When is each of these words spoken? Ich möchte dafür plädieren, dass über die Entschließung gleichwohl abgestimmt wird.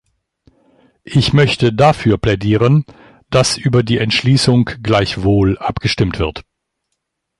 Ich 1.03 1.31
möchte 1.31 1.73
dafür 1.73 2.17
plädieren, 2.17 2.85
dass 3.29 3.55
über 3.55 3.83
die 3.83 3.99
Entschließung 3.99 4.67
gleichwohl 4.81 5.59
abgestimmt 5.59 6.17
wird. 6.17 6.43